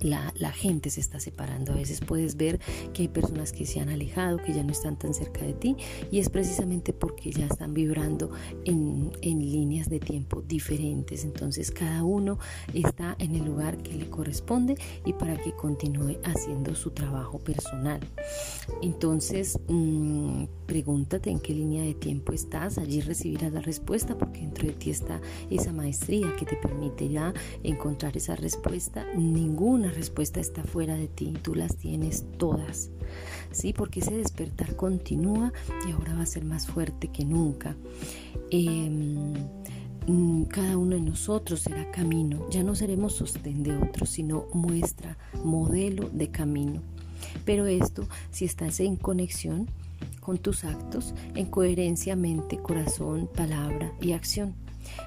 la, 0.01 0.53
gente 0.53 0.91
se 0.91 1.01
está 1.01 1.21
separando. 1.21 1.73
A 1.73 1.77
veces 1.77 2.01
puedes 2.01 2.37
ver 2.37 2.59
que 2.93 3.03
hay 3.03 3.09
personas 3.09 3.53
que 3.53 3.67
se 3.67 3.81
han 3.81 3.89
alejado, 3.89 4.39
que 4.39 4.53
ya 4.53 4.63
no 4.63 4.73
están 4.73 4.99
tan 4.99 5.15
cerca 5.15 5.43
de 5.43 5.53
ti 5.53 5.77
y 6.11 6.19
es 6.19 6.29
precisamente 6.31 6.93
porque 6.93 7.31
ya 7.31 7.47
están 7.47 7.75
vibrando 7.75 8.31
en, 8.65 9.13
en 9.23 9.39
líneas 9.39 9.89
de 9.89 10.01
tiempo 10.01 10.43
diferentes. 10.43 11.25
Entonces 11.25 11.71
cada 11.71 12.03
uno 12.03 12.39
está 12.75 13.17
en 13.19 13.35
el 13.35 13.45
lugar 13.45 13.79
que 13.79 13.95
le 13.95 14.09
corresponde 14.09 14.77
y 15.05 15.13
para 15.13 15.37
que 15.37 15.53
continúe 15.53 16.19
haciendo 16.25 16.75
su 16.75 16.91
trabajo 16.91 17.39
personal. 17.39 18.01
Entonces 18.83 19.59
mmm, 19.69 20.45
pregúntate 20.67 21.31
en 21.31 21.41
qué 21.41 21.55
línea 21.55 21.83
de 21.83 21.95
tiempo 21.95 22.33
estás. 22.33 22.79
Allí 22.79 23.01
recibirás 23.01 23.53
la 23.53 23.61
respuesta 23.61 24.17
porque 24.17 24.41
dentro 24.41 24.67
de 24.67 24.75
ti 24.75 24.91
está 24.91 25.21
esa 25.51 25.73
maestría 25.73 26.35
que 26.37 26.47
te 26.47 26.57
permitirá 26.57 27.33
encontrar 27.63 28.17
esa 28.17 28.37
respuesta. 28.37 29.07
Ninguna 29.15 29.88
respuesta 29.91 30.41
está 30.41 30.63
fuera 30.63 30.97
de 30.97 31.09
ti, 31.09 31.35
tú 31.43 31.55
las 31.55 31.77
tienes 31.77 32.25
todas. 32.39 32.91
¿Sí? 33.53 33.73
Porque 33.73 34.01
ese 34.01 34.17
despertar 34.17 34.77
continúa 34.77 35.53
y 35.89 35.93
ahora 35.93 36.15
va 36.15 36.23
a 36.23 36.27
ser 36.27 36.45
más 36.45 36.67
fuerte 36.67 37.09
que 37.09 37.25
nunca. 37.25 37.77
Em, 38.51 39.33
mm, 40.07 40.45
cada 40.45 40.77
uno 40.77 40.97
de 40.97 41.03
nosotros 41.03 41.61
será 41.61 41.91
camino, 41.91 42.49
ya 42.51 42.63
no 42.63 42.75
seremos 42.75 43.15
sostén 43.15 43.63
de 43.63 43.77
otros, 43.77 44.11
sino 44.11 44.47
muestra, 44.53 45.17
modelo 45.45 46.09
de 46.11 46.31
camino. 46.31 46.83
Pero 47.45 47.67
esto, 47.67 48.07
si 48.31 48.45
estás 48.45 48.81
en 48.81 48.97
conexión 48.97 49.69
con 50.21 50.39
tus 50.39 50.65
actos, 50.65 51.15
en 51.35 51.47
coherencia 51.47 52.17
mente, 52.17 52.59
corazón, 52.59 53.29
palabra 53.35 53.93
y 54.01 54.13
acción. 54.13 54.55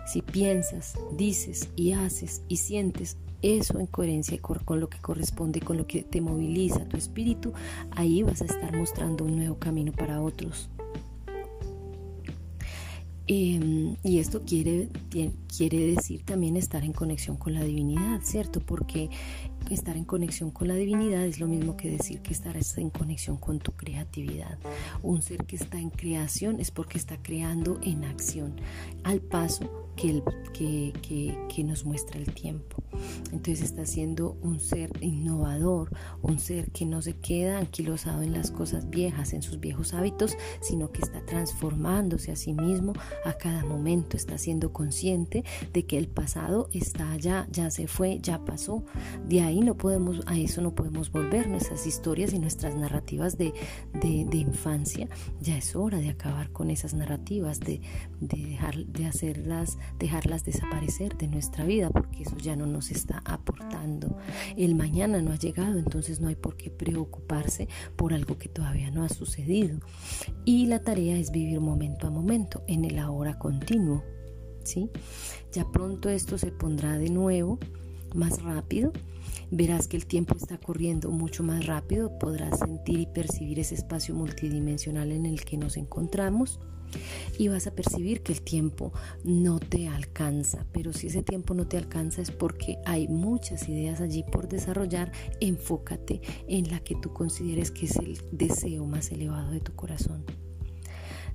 Si 0.06 0.22
piensas, 0.22 0.96
dices 1.18 1.70
y 1.76 1.94
haces 1.94 2.42
y 2.48 2.58
sientes 2.58 3.18
eso 3.42 3.80
en 3.80 3.88
coherencia 3.88 4.38
con 4.40 4.80
lo 4.80 4.90
que 4.90 5.00
corresponde, 5.00 5.60
con 5.60 5.78
lo 5.78 5.88
que 5.88 6.04
te 6.04 6.22
moviliza 6.22 6.86
tu 6.86 6.98
espíritu, 6.98 7.54
ahí 7.92 8.24
vas 8.24 8.42
a 8.42 8.46
estar 8.46 8.76
mostrando 8.76 9.26
un 9.26 9.36
nuevo 9.36 9.58
camino 9.58 9.92
para 9.92 10.22
otros. 10.22 10.70
Em, 13.34 13.96
y 14.04 14.20
esto 14.20 14.42
quiere, 14.46 14.90
quiere 15.48 15.78
decir 15.96 16.22
también 16.24 16.58
estar 16.58 16.84
en 16.84 16.92
conexión 16.92 17.38
con 17.38 17.54
la 17.54 17.64
divinidad, 17.64 18.20
¿cierto? 18.24 18.60
Porque 18.60 19.10
estar 19.70 19.96
en 19.96 20.04
conexión 20.04 20.52
con 20.52 20.68
la 20.68 20.76
divinidad 20.76 21.24
es 21.24 21.40
lo 21.40 21.48
mismo 21.48 21.78
que 21.78 21.90
decir 21.92 22.20
que 22.20 22.34
estar 22.34 22.58
en 22.76 22.90
conexión 22.90 23.38
con 23.38 23.60
tu 23.60 23.72
creatividad. 23.72 24.58
Un 25.02 25.22
ser 25.22 25.46
que 25.46 25.56
está 25.56 25.80
en 25.80 25.92
creación 25.92 26.60
es 26.60 26.72
porque 26.72 26.98
está 26.98 27.24
creando 27.24 27.80
en 27.84 28.04
acción, 28.04 28.56
al 29.04 29.22
paso 29.22 29.91
que, 29.96 30.10
el, 30.10 30.24
que, 30.54 30.94
que 31.54 31.64
nos 31.64 31.86
muestra 31.86 32.20
el 32.20 32.34
tiempo. 32.34 32.82
Entonces 33.32 33.62
está 33.62 33.86
siendo 33.86 34.38
un 34.42 34.60
ser 34.60 34.92
innovador, 35.02 35.90
un 36.22 36.40
ser 36.40 36.72
que 36.72 36.86
no 36.86 37.02
se 37.02 37.14
queda 37.14 37.60
anquilosado 37.60 38.22
en 38.22 38.34
las 38.34 38.52
cosas 38.52 38.90
viejas, 38.90 39.34
en 39.34 39.42
sus 39.42 39.60
viejos 39.60 39.94
hábitos, 39.94 40.38
sino 40.60 40.92
que 40.92 41.02
está 41.02 41.26
transformándose 41.26 42.32
a 42.32 42.36
sí 42.36 42.54
mismo 42.54 42.94
a 43.26 43.34
cada 43.34 43.64
momento, 43.64 44.18
está 44.18 44.38
siendo 44.38 44.74
consciente 44.74 45.44
de 45.74 45.86
que 45.86 45.98
el 45.98 46.08
pasado 46.08 46.70
está 46.74 47.12
allá, 47.12 47.48
ya 47.52 47.72
se 47.72 47.88
fue, 47.88 48.20
ya 48.22 48.44
pasó. 48.44 48.84
De 49.28 49.42
ahí 49.42 49.62
no 49.62 49.76
podemos, 49.76 50.22
a 50.26 50.38
eso 50.38 50.62
no 50.62 50.76
podemos 50.76 51.12
volver. 51.12 51.48
Nuestras 51.48 51.88
historias 51.88 52.34
y 52.34 52.40
nuestras 52.40 52.76
narrativas 52.76 53.38
de, 53.38 53.54
de, 53.94 54.38
infancia, 54.38 55.08
ya 55.40 55.58
es 55.58 55.76
hora 55.76 56.00
de 56.00 56.10
acabar 56.10 56.52
con 56.52 56.70
esas 56.70 56.94
narrativas, 56.94 57.60
de, 57.60 57.82
de, 58.20 58.46
dejar, 58.46 58.76
de 58.86 59.06
hacerlas, 59.06 59.78
dejarlas 60.00 60.44
desaparecer 60.44 61.18
de 61.18 61.28
nuestra 61.28 61.66
vida, 61.66 61.90
porque 61.90 62.24
eso 62.24 62.38
ya 62.38 62.56
no 62.56 62.66
nos 62.66 62.92
está 62.92 63.22
aportando. 63.26 64.18
El 64.58 64.76
mañana 64.76 65.22
no 65.22 65.32
ha 65.32 65.38
llegado, 65.38 65.80
entonces 65.80 66.20
no 66.20 66.28
hay 66.28 66.36
por 66.36 66.58
qué 66.58 66.70
preocuparse 66.70 67.68
por 67.96 68.14
algo 68.14 68.38
que 68.38 68.50
todavía 68.50 68.92
no 68.92 69.04
ha 69.04 69.10
sucedido. 69.10 69.80
Y 70.46 70.68
la 70.68 70.82
tarea 70.82 71.18
es 71.18 71.32
vivir 71.32 71.60
momento 71.60 72.08
a 72.08 72.10
momento, 72.10 72.64
en 72.68 72.86
el 72.86 73.00
ahora 73.00 73.38
continuo. 73.38 74.04
¿sí? 74.64 74.90
Ya 75.52 75.70
pronto 75.72 76.10
esto 76.10 76.38
se 76.38 76.52
pondrá 76.52 76.98
de 76.98 77.10
nuevo 77.10 77.60
más 78.14 78.42
rápido. 78.42 78.92
Verás 79.52 79.88
que 79.88 79.98
el 79.98 80.06
tiempo 80.06 80.36
está 80.36 80.58
corriendo 80.58 81.12
mucho 81.12 81.44
más 81.44 81.66
rápido, 81.66 82.18
podrás 82.20 82.60
sentir 82.60 83.00
y 83.00 83.06
percibir 83.06 83.60
ese 83.60 83.76
espacio 83.76 84.16
multidimensional 84.16 85.12
en 85.12 85.26
el 85.26 85.44
que 85.44 85.58
nos 85.58 85.78
encontramos 85.78 86.60
y 87.38 87.48
vas 87.48 87.68
a 87.68 87.76
percibir 87.76 88.22
que 88.22 88.34
el 88.34 88.42
tiempo 88.42 88.94
no 89.24 89.60
te 89.60 89.88
alcanza, 89.88 90.66
pero 90.72 90.94
si 90.94 91.08
ese 91.08 91.24
tiempo 91.24 91.54
no 91.54 91.68
te 91.68 91.78
alcanza 91.78 92.22
es 92.22 92.32
porque 92.32 92.78
hay 92.86 93.08
muchas 93.08 93.68
ideas 93.70 94.02
allí 94.02 94.24
por 94.24 94.48
desarrollar, 94.48 95.12
enfócate 95.40 96.22
en 96.48 96.70
la 96.70 96.80
que 96.80 96.96
tú 96.96 97.14
consideres 97.14 97.72
que 97.72 97.86
es 97.86 97.96
el 97.98 98.20
deseo 98.32 98.86
más 98.86 99.12
elevado 99.12 99.52
de 99.52 99.60
tu 99.60 99.74
corazón. 99.74 100.24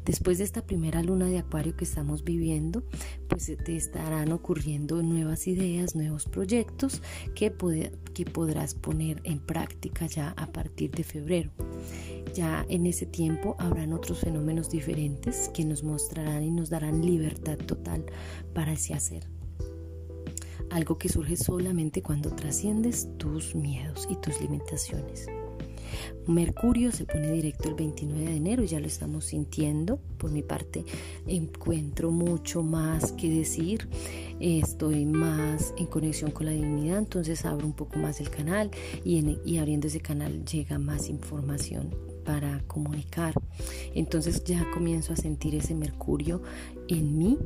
Después 0.07 0.39
de 0.39 0.45
esta 0.45 0.65
primera 0.65 1.03
luna 1.03 1.27
de 1.27 1.39
acuario 1.39 1.77
que 1.77 1.83
estamos 1.83 2.23
viviendo, 2.23 2.85
pues 3.29 3.53
te 3.65 3.77
estarán 3.77 4.31
ocurriendo 4.31 5.03
nuevas 5.03 5.49
ideas, 5.49 5.97
nuevos 5.97 6.27
proyectos 6.27 7.03
que, 7.35 7.53
que 8.15 8.25
podrás 8.25 8.77
poner 8.77 9.21
en 9.25 9.41
práctica 9.41 10.07
ya 10.07 10.33
a 10.37 10.47
partir 10.53 10.93
de 10.93 11.03
febrero. 11.03 11.51
Ya 12.35 12.67
en 12.69 12.87
ese 12.87 13.07
tiempo 13.07 13.57
habrán 13.59 13.93
otros 13.93 14.19
fenómenos 14.19 14.71
diferentes 14.71 15.51
que 15.55 15.65
nos 15.65 15.83
mostrarán 15.83 16.43
y 16.43 16.51
nos 16.51 16.71
darán 16.71 17.05
libertad 17.05 17.57
total 17.57 18.05
para 18.53 18.73
ese 18.73 18.95
hacer. 18.95 19.27
Algo 20.71 20.99
que 20.99 21.09
surge 21.09 21.37
solamente 21.37 22.03
cuando 22.03 22.31
trasciendes 22.31 23.09
tus 23.19 23.55
miedos 23.55 24.07
y 24.11 24.17
tus 24.17 24.41
limitaciones. 24.41 25.27
Mercurio 26.27 26.91
se 26.91 27.05
pone 27.05 27.31
directo 27.31 27.69
el 27.69 27.75
29 27.75 28.25
de 28.25 28.37
enero, 28.37 28.65
ya 28.65 28.81
lo 28.81 28.87
estamos 28.87 29.27
sintiendo. 29.27 29.99
Por 30.19 30.31
mi 30.31 30.43
parte, 30.43 30.85
encuentro 31.27 32.11
mucho 32.11 32.63
más 32.63 33.13
que 33.13 33.31
decir. 33.31 33.89
Estoy 34.41 35.07
más 35.07 35.73
en 35.79 35.87
conexión 35.87 36.33
con 36.33 36.47
la 36.47 36.53
divinidad, 36.53 36.99
entonces 36.99 37.45
abro 37.45 37.65
un 37.65 37.73
poco 37.73 37.99
más 37.99 38.21
el 38.21 38.29
canal 38.29 38.71
y, 39.05 39.39
y 39.45 39.59
abriendo 39.59 39.87
ese 39.87 40.01
canal 40.01 40.45
llega 40.45 40.79
más 40.79 41.09
información 41.09 42.16
para 42.27 42.61
comunicar. 42.67 43.33
Entonces 43.95 44.45
ya 44.45 44.69
comienzo 44.73 45.13
a 45.13 45.17
sentir 45.17 45.55
ese 45.55 45.75
mercurio 45.75 46.43
en 46.89 47.17
mí 47.17 47.39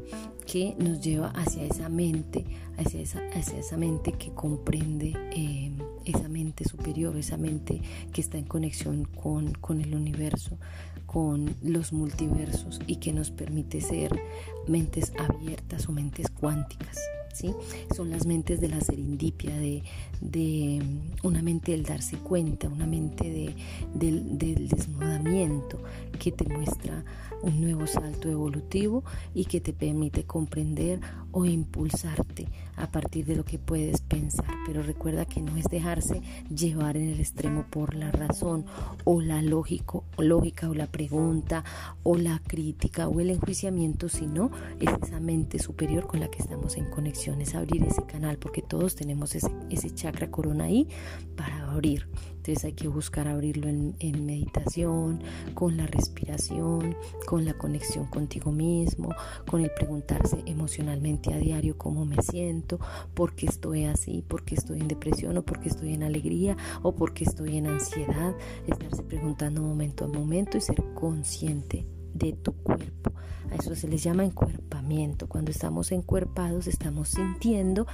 que 0.47 0.75
nos 0.79 1.01
lleva 1.01 1.29
hacia 1.29 1.63
esa 1.65 1.89
mente, 1.89 2.45
hacia 2.77 3.01
esa, 3.01 3.21
hacia 3.35 3.59
esa 3.59 3.77
mente 3.77 4.13
que 4.13 4.31
comprende 4.31 5.15
eh, 5.33 5.71
esa 6.07 6.29
mente 6.29 6.65
superior, 6.65 7.17
esa 7.17 7.37
mente 7.37 7.81
que 8.13 8.21
está 8.21 8.39
en 8.39 8.47
conexión 8.47 9.05
con, 9.05 9.53
con 9.53 9.81
el 9.81 9.95
universo, 9.95 10.59
con 11.07 11.55
los 11.63 11.93
multiversos 11.93 12.81
y 12.87 12.97
que 12.97 13.13
nos 13.13 13.31
permite 13.31 13.81
ser 13.81 14.19
mentes 14.67 15.13
abiertas 15.19 15.89
o 15.89 15.93
mentes 15.93 16.29
cuánticas. 16.31 16.99
¿Sí? 17.33 17.55
Son 17.95 18.11
las 18.11 18.27
mentes 18.27 18.61
de 18.61 18.69
la 18.69 18.81
serendipia, 18.81 19.57
de, 19.57 19.83
de 20.21 20.83
mm, 20.83 21.27
una 21.27 21.43
mente 21.43 21.73
del 21.73 21.85
darse 21.85 22.17
cuenta, 22.19 22.69
una 22.69 22.87
mente 22.87 23.25
de, 23.25 23.55
del, 23.95 24.39
del 24.39 24.69
desnudamiento 24.69 25.79
que 26.19 26.33
te 26.33 26.45
muestra 26.45 27.05
un 27.43 27.61
nuevo 27.61 27.87
salto 27.87 28.29
evolutivo 28.29 29.03
y 29.35 29.47
que 29.47 29.61
te 29.61 29.73
permite 29.73 30.25
comprender 30.25 31.01
o 31.33 31.45
impulsarte 31.45 32.49
a 32.81 32.91
partir 32.91 33.27
de 33.27 33.37
lo 33.37 33.45
que 33.45 33.59
puedes 33.59 34.01
pensar. 34.01 34.47
Pero 34.67 34.83
recuerda 34.83 35.25
que 35.27 35.41
no 35.41 35.57
es 35.57 35.67
dejarse 35.67 36.23
llevar 36.55 36.97
en 36.97 37.11
el 37.11 37.21
extremo 37.21 37.65
por 37.69 37.95
la 37.95 38.11
razón 38.11 38.65
o 39.05 39.21
la 39.21 39.43
lógico, 39.43 40.05
lógica 40.19 40.69
o 40.69 40.75
la 40.75 40.87
pregunta 40.87 41.65
o 42.03 42.17
la 42.17 42.41
crítica 42.47 43.09
o 43.09 43.21
el 43.21 43.31
enjuiciamiento, 43.31 44.09
sino 44.09 44.51
es 44.81 44.91
esa 45.03 45.21
mente 45.21 45.59
superior 45.59 46.07
con 46.07 46.21
la 46.21 46.29
que 46.29 46.43
estamos 46.43 46.77
en 46.77 46.91
conexión 46.91 47.41
es 47.41 47.55
abrir 47.55 47.85
ese 47.85 48.03
canal, 48.05 48.39
porque 48.39 48.63
todos 48.63 48.95
tenemos 48.95 49.35
ese, 49.35 49.51
ese 49.69 49.95
chakra 49.95 50.31
corona 50.31 50.65
ahí 50.65 50.89
para 51.37 51.71
abrir. 51.71 52.09
Entonces 52.41 52.65
hay 52.65 52.73
que 52.73 52.89
buscar 52.89 53.29
abrirlo 53.29 53.69
en, 53.69 54.25
meditación, 54.25 55.21
con 55.53 55.77
la 55.77 55.87
respiración, 55.87 56.97
con 57.27 57.45
la 57.45 57.53
conexión 57.53 58.07
contigo 58.07 58.51
mismo, 58.51 59.15
con 59.47 59.61
el 59.61 59.71
preguntarse 59.71 60.43
emocionalmente 60.47 61.35
a 61.35 61.37
diario 61.37 61.77
cómo 61.77 62.07
me 62.07 62.17
siento, 62.23 62.81
por 63.13 63.35
qué 63.35 63.45
estoy 63.45 63.85
así, 63.85 64.25
por 64.27 64.43
qué 64.43 64.55
estoy 64.55 64.81
en 64.81 64.89
depresión 64.89 65.37
o 65.37 65.43
por 65.43 65.61
qué 65.61 65.69
estoy 65.69 65.93
en 65.93 66.03
alegría 66.03 66.57
o 66.81 66.95
por 66.95 67.13
qué 67.13 67.25
estoy 67.25 67.59
en 67.59 67.67
ansiedad. 67.67 68.35
Estarse 68.67 69.03
preguntando 69.03 69.61
momento 69.61 70.07
a 70.07 70.09
momento 70.09 70.57
y 70.57 70.63
ser 70.63 70.83
consciente 70.95 71.87
de 72.15 72.33
tu 72.33 72.55
cuerpo. 72.55 73.13
A 73.51 73.57
eso 73.57 73.75
se 73.75 73.87
les 73.87 74.03
llama 74.03 74.25
encuerpamiento. 74.25 75.29
Cuando 75.29 75.51
estamos 75.51 75.93
encuerpados 75.93 76.67
estamos 76.67 77.11
sintiendo 77.11 77.87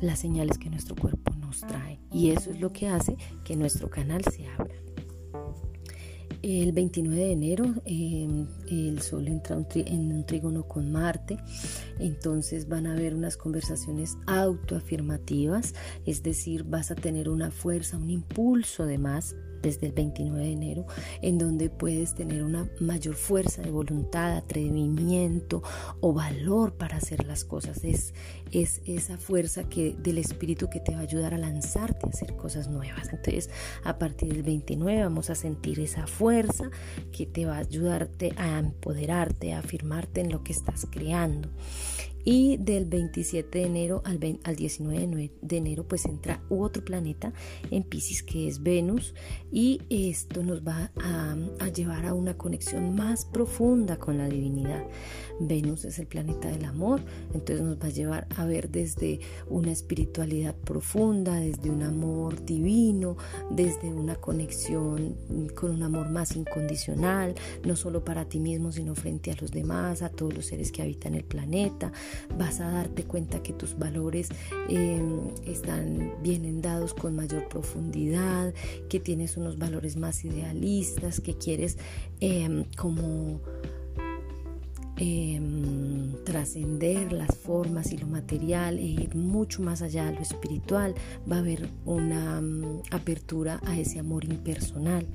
las 0.00 0.20
señales 0.20 0.58
que 0.58 0.70
nuestro 0.70 0.94
cuerpo 0.94 1.29
trae. 1.60 2.00
Y 2.12 2.30
eso 2.30 2.50
es 2.50 2.60
lo 2.60 2.72
que 2.72 2.88
hace 2.88 3.16
que 3.44 3.56
nuestro 3.56 3.90
canal 3.90 4.22
se 4.24 4.46
abra. 4.48 4.74
El 6.42 6.72
29 6.72 7.22
de 7.22 7.32
enero 7.32 7.74
em, 7.84 8.46
el 8.70 9.02
Sol 9.02 9.28
entra 9.28 9.58
en 9.74 10.12
un 10.12 10.24
trígono 10.24 10.66
con 10.66 10.90
Marte, 10.90 11.36
entonces 11.98 12.66
van 12.66 12.86
a 12.86 12.92
haber 12.92 13.14
unas 13.14 13.36
conversaciones 13.36 14.16
autoafirmativas, 14.26 15.74
es 16.06 16.22
decir, 16.22 16.64
vas 16.64 16.90
a 16.90 16.94
tener 16.94 17.28
una 17.28 17.50
fuerza, 17.50 17.98
un 17.98 18.08
impulso 18.08 18.86
de 18.86 18.96
más 18.96 19.36
desde 19.62 19.86
el 19.86 19.92
29 19.92 20.44
de 20.44 20.52
enero, 20.52 20.86
en 21.22 21.38
donde 21.38 21.70
puedes 21.70 22.14
tener 22.14 22.42
una 22.42 22.68
mayor 22.80 23.14
fuerza 23.14 23.62
de 23.62 23.70
voluntad, 23.70 24.36
atrevimiento 24.36 25.62
o 26.00 26.12
valor 26.12 26.74
para 26.74 26.96
hacer 26.96 27.26
las 27.26 27.44
cosas. 27.44 27.84
Es, 27.84 28.14
es 28.52 28.80
esa 28.86 29.18
fuerza 29.18 29.68
que, 29.68 29.94
del 29.94 30.18
espíritu 30.18 30.68
que 30.68 30.80
te 30.80 30.92
va 30.92 31.00
a 31.00 31.02
ayudar 31.02 31.34
a 31.34 31.38
lanzarte 31.38 32.06
a 32.06 32.10
hacer 32.10 32.36
cosas 32.36 32.68
nuevas. 32.68 33.08
Entonces, 33.12 33.50
a 33.84 33.98
partir 33.98 34.32
del 34.32 34.42
29 34.42 35.02
vamos 35.02 35.30
a 35.30 35.34
sentir 35.34 35.80
esa 35.80 36.06
fuerza 36.06 36.70
que 37.12 37.26
te 37.26 37.46
va 37.46 37.56
a 37.56 37.60
ayudarte 37.60 38.32
a 38.36 38.58
empoderarte, 38.58 39.52
a 39.52 39.58
afirmarte 39.60 40.20
en 40.20 40.30
lo 40.30 40.42
que 40.42 40.52
estás 40.52 40.86
creando. 40.90 41.48
Y 42.24 42.58
del 42.58 42.84
27 42.84 43.58
de 43.58 43.64
enero 43.64 44.02
al, 44.04 44.18
19 44.56 45.30
de 45.40 45.56
enero 45.56 45.84
pues 45.88 46.04
entra 46.04 46.42
otro 46.48 46.84
planeta 46.84 47.32
en 47.70 47.82
Pisces 47.82 48.22
que 48.22 48.48
es 48.48 48.62
Venus. 48.62 49.14
Y 49.50 49.80
esto 49.88 50.42
nos 50.42 50.66
va 50.66 50.92
a, 50.96 51.36
llevar 51.74 52.06
a 52.06 52.14
una 52.14 52.36
conexión 52.36 52.94
más 52.94 53.24
profunda 53.24 53.98
con 53.98 54.18
la 54.18 54.28
divinidad. 54.28 54.84
Venus 55.40 55.84
es 55.84 55.98
el 55.98 56.06
planeta 56.06 56.48
del 56.48 56.64
amor, 56.64 57.00
entonces 57.32 57.64
nos 57.64 57.78
va 57.78 57.86
a 57.86 57.90
llevar 57.90 58.26
a 58.36 58.44
ver 58.44 58.68
desde 58.68 59.20
una 59.48 59.70
espiritualidad 59.70 60.54
profunda, 60.54 61.40
desde 61.40 61.70
un 61.70 61.82
amor 61.82 62.44
divino, 62.44 63.16
desde 63.50 63.88
una 63.88 64.16
conexión 64.16 65.16
con 65.54 65.70
un 65.70 65.82
amor 65.82 66.10
más 66.10 66.36
incondicional, 66.36 67.34
no 67.64 67.76
solo 67.76 68.04
para 68.04 68.28
ti 68.28 68.38
mismo, 68.40 68.72
sino 68.72 68.94
frente 68.94 69.30
a 69.30 69.36
los 69.40 69.50
demás, 69.50 70.02
a 70.02 70.10
todos 70.10 70.34
los 70.34 70.46
seres 70.46 70.72
que 70.72 70.82
habitan 70.82 71.14
el 71.14 71.24
planeta 71.24 71.92
vas 72.38 72.60
a 72.60 72.70
darte 72.70 73.04
cuenta 73.04 73.42
que 73.42 73.52
tus 73.52 73.78
valores 73.78 74.28
em, 74.68 75.20
están, 75.46 76.14
vienen 76.22 76.60
dados 76.60 76.94
con 76.94 77.16
mayor 77.16 77.48
profundidad, 77.48 78.52
que 78.88 79.00
tienes 79.00 79.36
unos 79.36 79.58
valores 79.58 79.96
más 79.96 80.24
idealistas, 80.24 81.20
que 81.20 81.34
quieres 81.34 81.78
em, 82.20 82.64
como 82.76 83.40
em, 84.96 86.12
trascender 86.24 87.12
las 87.12 87.36
formas 87.36 87.92
y 87.92 87.98
lo 87.98 88.06
material 88.06 88.78
e 88.78 88.82
ir 88.82 89.14
mucho 89.14 89.62
más 89.62 89.82
allá 89.82 90.06
de 90.06 90.12
lo 90.12 90.20
espiritual, 90.20 90.94
va 91.30 91.36
a 91.36 91.38
haber 91.40 91.68
una 91.84 92.40
mm, 92.40 92.82
apertura 92.90 93.60
a 93.64 93.78
ese 93.78 93.98
amor 93.98 94.24
impersonal, 94.24 95.06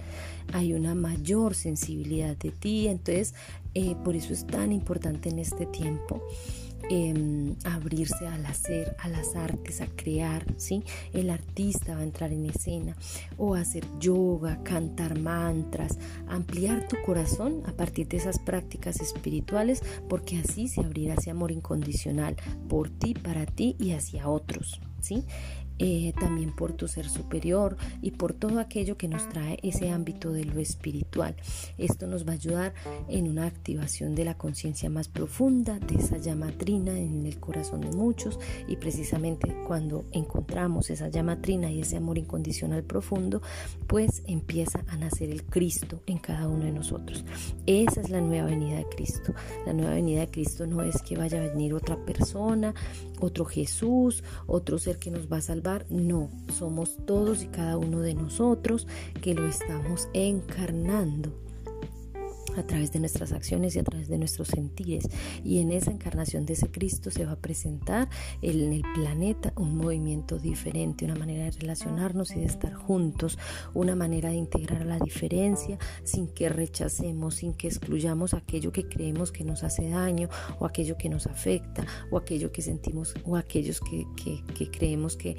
hay 0.53 0.73
una 0.73 0.95
mayor 0.95 1.55
sensibilidad 1.55 2.35
de 2.37 2.51
ti, 2.51 2.87
entonces 2.87 3.33
eh, 3.73 3.95
por 4.03 4.15
eso 4.15 4.33
es 4.33 4.45
tan 4.47 4.71
importante 4.71 5.29
en 5.29 5.39
este 5.39 5.65
tiempo 5.65 6.21
Em, 6.89 7.55
abrirse 7.63 8.27
al 8.27 8.45
hacer, 8.45 8.95
a 8.99 9.09
las 9.09 9.35
artes, 9.35 9.81
a 9.81 9.87
crear, 9.87 10.45
¿sí? 10.57 10.83
El 11.13 11.31
artista 11.31 11.95
va 11.95 12.01
a 12.01 12.03
entrar 12.03 12.31
en 12.31 12.45
escena 12.45 12.95
o 13.37 13.55
hacer 13.55 13.83
yoga, 13.99 14.61
cantar 14.63 15.19
mantras, 15.19 15.97
ampliar 16.27 16.87
tu 16.87 16.97
corazón 17.03 17.63
a 17.65 17.71
partir 17.71 18.07
de 18.07 18.17
esas 18.17 18.37
prácticas 18.37 19.01
espirituales 19.01 19.81
porque 20.07 20.37
así 20.37 20.67
se 20.67 20.81
abrirá 20.81 21.15
ese 21.15 21.31
amor 21.31 21.51
incondicional 21.51 22.35
por 22.69 22.91
ti, 22.91 23.15
para 23.15 23.47
ti 23.47 23.75
y 23.79 23.93
hacia 23.93 24.29
otros, 24.29 24.79
¿sí? 25.01 25.25
Eh, 25.77 26.13
también 26.17 26.55
por 26.55 26.71
tu 26.71 26.87
ser 26.87 27.09
superior 27.09 27.75
y 28.01 28.11
por 28.11 28.33
todo 28.33 28.61
aquello 28.61 28.97
que 28.97 29.09
nos 29.09 29.27
trae 29.27 29.59
ese 29.61 29.89
ámbito 29.89 30.31
de 30.31 30.45
lo 30.45 30.61
espiritual. 30.61 31.35
Esto 31.77 32.07
nos 32.07 32.25
va 32.25 32.31
a 32.31 32.35
ayudar 32.35 32.73
en 33.09 33.27
una 33.27 33.45
activación 33.45 34.15
de 34.15 34.23
la 34.23 34.37
conciencia 34.37 34.89
más 34.89 35.09
profunda, 35.09 35.77
de 35.79 35.95
esa 35.95 36.17
llama 36.17 36.53
trina 36.57 36.97
en 36.97 37.25
el 37.25 37.41
corazón 37.41 37.81
de 37.81 37.91
muchos 37.91 38.39
y 38.69 38.77
precisamente 38.77 39.53
cuando 39.67 40.05
encontramos 40.13 40.89
esa 40.89 41.09
llama 41.09 41.41
trina 41.41 41.69
y 41.69 41.81
ese 41.81 41.97
amor 41.97 42.17
incondicional 42.17 42.83
profundo, 42.83 43.41
pues 43.85 44.23
empieza 44.27 44.85
a 44.87 44.95
nacer 44.95 45.29
el 45.29 45.43
Cristo 45.43 46.01
en 46.05 46.19
cada 46.19 46.47
uno 46.47 46.63
de 46.63 46.71
nosotros. 46.71 47.25
Esa 47.65 47.99
es 47.99 48.09
la 48.09 48.21
nueva 48.21 48.47
venida 48.47 48.77
de 48.77 48.85
Cristo. 48.95 49.33
La 49.65 49.73
nueva 49.73 49.95
venida 49.95 50.21
de 50.21 50.31
Cristo 50.31 50.67
no 50.67 50.83
es 50.83 51.01
que 51.01 51.17
vaya 51.17 51.43
a 51.43 51.47
venir 51.47 51.73
otra 51.73 51.97
persona, 51.97 52.73
otro 53.19 53.43
Jesús, 53.43 54.23
otro 54.47 54.77
ser 54.77 54.99
que 54.99 55.11
nos 55.11 55.29
va 55.29 55.37
a 55.37 55.41
salvar 55.41 55.64
no, 55.89 56.29
somos 56.53 56.95
todos 57.05 57.43
y 57.43 57.47
cada 57.47 57.77
uno 57.77 58.01
de 58.01 58.13
nosotros 58.13 58.87
que 59.21 59.33
lo 59.33 59.47
estamos 59.47 60.07
encarnando 60.13 61.44
a 62.57 62.63
través 62.63 62.91
de 62.91 62.99
nuestras 62.99 63.31
acciones 63.31 63.75
y 63.75 63.79
a 63.79 63.83
través 63.83 64.07
de 64.07 64.17
nuestros 64.17 64.47
sentires. 64.49 65.07
Y 65.43 65.59
en 65.59 65.71
esa 65.71 65.91
encarnación 65.91 66.45
de 66.45 66.53
ese 66.53 66.69
Cristo 66.69 67.11
se 67.11 67.25
va 67.25 67.33
a 67.33 67.35
presentar 67.35 68.09
en 68.41 68.73
el 68.73 68.83
planeta 68.93 69.53
un 69.55 69.77
movimiento 69.77 70.39
diferente, 70.39 71.05
una 71.05 71.15
manera 71.15 71.45
de 71.45 71.51
relacionarnos 71.51 72.31
y 72.31 72.39
de 72.39 72.45
estar 72.45 72.73
juntos, 72.73 73.37
una 73.73 73.95
manera 73.95 74.29
de 74.29 74.35
integrar 74.35 74.85
la 74.85 74.99
diferencia 74.99 75.77
sin 76.03 76.27
que 76.27 76.49
rechacemos, 76.49 77.35
sin 77.35 77.53
que 77.53 77.67
excluyamos 77.67 78.33
aquello 78.33 78.71
que 78.71 78.87
creemos 78.87 79.31
que 79.31 79.43
nos 79.43 79.63
hace 79.63 79.89
daño 79.89 80.29
o 80.59 80.65
aquello 80.65 80.97
que 80.97 81.09
nos 81.09 81.27
afecta 81.27 81.85
o 82.11 82.17
aquello 82.17 82.51
que 82.51 82.61
sentimos 82.61 83.13
o 83.25 83.35
aquellos 83.35 83.79
que, 83.81 84.05
que 84.53 84.71
creemos 84.71 85.15
que 85.15 85.37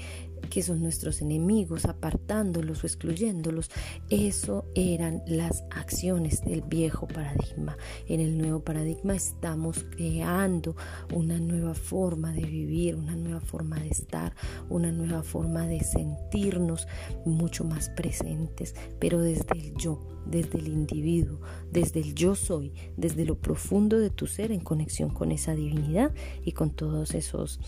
que 0.51 0.63
son 0.63 0.83
nuestros 0.83 1.21
enemigos, 1.21 1.85
apartándolos 1.85 2.83
o 2.83 2.87
excluyéndolos. 2.87 3.71
Eso 4.11 4.65
eran 4.75 5.23
las 5.27 5.65
acciones 5.71 6.45
del 6.45 6.63
viejo 6.63 7.07
paradigma. 7.07 7.77
En 8.07 8.21
el 8.21 8.39
nuevo 8.39 8.61
paradigma 8.61 9.15
estamos 9.15 9.85
creando 9.91 10.77
una 11.15 11.39
nueva 11.39 11.75
forma 11.75 12.33
de 12.33 12.45
vivir, 12.45 12.97
una 12.97 13.17
nueva 13.17 13.41
forma 13.41 13.79
de 13.81 13.89
estar, 13.89 14.35
una 14.69 14.93
nueva 14.93 15.23
forma 15.23 15.67
de 15.67 15.81
sentirnos 15.81 16.87
mucho 17.25 17.65
más 17.65 17.89
presentes, 17.91 18.75
pero 18.99 19.21
desde 19.21 19.59
el 19.59 19.75
yo, 19.77 20.01
desde 20.27 20.59
el 20.59 20.69
individuo, 20.69 21.41
desde 21.71 22.01
el 22.01 22.15
yo 22.15 22.35
soy, 22.35 22.73
desde 22.97 23.25
lo 23.25 23.39
profundo 23.39 23.99
de 23.99 24.11
tu 24.11 24.27
ser 24.27 24.53
en 24.53 24.61
conexión 24.61 25.11
con 25.11 25.31
esa 25.33 25.55
divinidad 25.55 26.13
y 26.45 26.53
con 26.53 26.71
todos 26.71 27.15
esos 27.15 27.61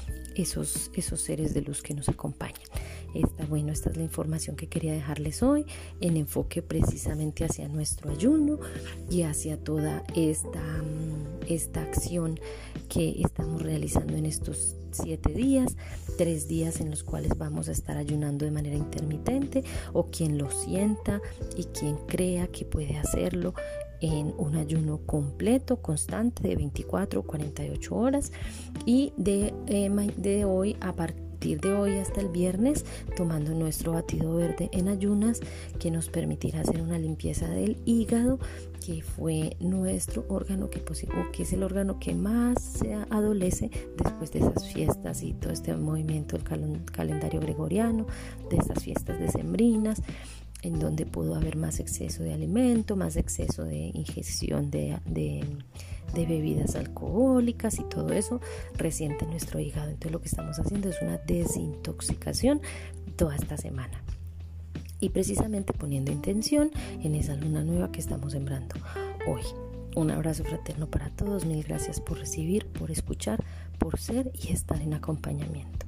esos, 0.42 0.90
esos 0.94 1.20
seres 1.20 1.54
de 1.54 1.62
luz 1.62 1.82
que 1.82 1.94
nos 1.94 2.08
acompañan. 2.08 2.57
Esta, 3.14 3.46
bueno, 3.46 3.72
esta 3.72 3.90
es 3.90 3.96
la 3.96 4.02
información 4.02 4.54
que 4.54 4.68
quería 4.68 4.92
dejarles 4.92 5.42
hoy 5.42 5.64
en 6.00 6.16
enfoque 6.16 6.60
precisamente 6.62 7.44
hacia 7.44 7.66
nuestro 7.68 8.10
ayuno 8.10 8.58
y 9.10 9.22
hacia 9.22 9.56
toda 9.56 10.04
esta, 10.14 10.60
mm, 10.60 11.46
esta 11.48 11.82
acción 11.82 12.38
que 12.88 13.20
estamos 13.22 13.62
realizando 13.62 14.14
en 14.14 14.26
estos 14.26 14.76
siete 14.90 15.32
días, 15.32 15.76
tres 16.16 16.48
días 16.48 16.80
en 16.80 16.90
los 16.90 17.02
cuales 17.02 17.36
vamos 17.38 17.68
a 17.68 17.72
estar 17.72 17.96
ayunando 17.96 18.44
de 18.44 18.50
manera 18.50 18.76
intermitente 18.76 19.64
o 19.92 20.06
quien 20.06 20.36
lo 20.36 20.50
sienta 20.50 21.20
y 21.56 21.64
quien 21.64 21.96
crea 22.06 22.48
que 22.48 22.64
puede 22.64 22.96
hacerlo 22.98 23.54
en 24.00 24.32
un 24.38 24.56
ayuno 24.56 25.00
completo, 25.06 25.82
constante 25.82 26.46
de 26.46 26.56
24 26.56 27.20
o 27.20 27.22
48 27.24 27.96
horas. 27.96 28.32
Y 28.86 29.12
de, 29.16 29.52
eh, 29.66 30.12
de 30.16 30.44
hoy 30.44 30.76
a 30.80 30.92
partir 30.92 31.27
de 31.38 31.72
hoy 31.72 31.98
hasta 31.98 32.20
el 32.20 32.28
viernes 32.28 32.84
tomando 33.16 33.52
nuestro 33.52 33.92
batido 33.92 34.34
verde 34.34 34.68
en 34.72 34.88
ayunas 34.88 35.40
que 35.78 35.90
nos 35.90 36.08
permitirá 36.08 36.60
hacer 36.60 36.82
una 36.82 36.98
limpieza 36.98 37.48
del 37.48 37.78
hígado 37.84 38.40
que 38.84 39.02
fue 39.02 39.56
nuestro 39.60 40.24
órgano 40.28 40.68
que, 40.68 40.82
que 41.32 41.42
es 41.44 41.52
el 41.52 41.62
órgano 41.62 42.00
que 42.00 42.14
más 42.14 42.60
se 42.60 42.94
adolece 42.94 43.70
después 43.96 44.32
de 44.32 44.40
esas 44.40 44.72
fiestas 44.72 45.22
y 45.22 45.34
todo 45.34 45.52
este 45.52 45.74
movimiento 45.76 46.36
del 46.36 46.44
calendario 46.84 47.40
gregoriano, 47.40 48.06
de 48.50 48.56
esas 48.56 48.82
fiestas 48.82 49.20
decembrinas 49.20 50.02
en 50.62 50.78
donde 50.78 51.06
pudo 51.06 51.34
haber 51.34 51.56
más 51.56 51.80
exceso 51.80 52.22
de 52.22 52.32
alimento, 52.32 52.96
más 52.96 53.16
exceso 53.16 53.64
de 53.64 53.90
ingestión 53.94 54.70
de, 54.70 54.98
bebidas 56.14 56.74
alcohólicas 56.74 57.78
y 57.78 57.84
todo 57.84 58.12
eso 58.12 58.40
resiente 58.76 59.26
nuestro 59.26 59.60
hígado. 59.60 59.90
Entonces 59.90 60.12
lo 60.12 60.20
que 60.20 60.28
estamos 60.28 60.58
haciendo 60.58 60.88
es 60.88 61.00
una 61.00 61.18
desintoxicación 61.18 62.60
toda 63.16 63.36
esta 63.36 63.56
semana. 63.56 64.02
Y 65.00 65.10
precisamente 65.10 65.72
poniendo 65.72 66.10
intención 66.10 66.70
en 67.02 67.14
esa 67.14 67.36
luna 67.36 67.62
nueva 67.62 67.92
que 67.92 68.00
estamos 68.00 68.32
sembrando 68.32 68.74
hoy. 69.28 69.42
Un 69.94 70.10
abrazo 70.10 70.44
fraterno 70.44 70.88
para 70.88 71.10
todos. 71.10 71.44
Mil 71.44 71.62
gracias 71.62 72.00
por 72.00 72.18
recibir, 72.18 72.66
por 72.66 72.90
escuchar, 72.90 73.44
por 73.78 73.98
ser 73.98 74.32
y 74.34 74.52
estar 74.52 74.82
en 74.82 74.94
acompañamiento. 74.94 75.87